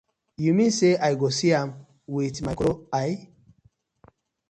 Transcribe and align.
Yu 0.43 0.51
mean 0.55 0.71
say 0.77 0.91
I 0.97 1.09
go 1.13 1.27
see 1.37 1.53
am 1.61 1.69
wit 2.13 2.35
my 2.45 2.53
koro 2.59 2.73
eye? 3.01 3.15